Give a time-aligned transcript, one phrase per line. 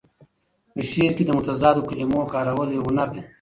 [0.73, 3.21] په شعر کې د متضادو کلمو کارول یو هنر دی.